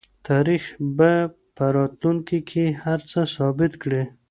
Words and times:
تاریخ 0.27 0.63
به 0.97 1.11
په 1.55 1.65
راتلونکي 1.75 2.39
کې 2.49 2.65
هر 2.83 2.99
څه 3.11 3.19
ثابت 3.35 3.71
کړي. 3.83 4.03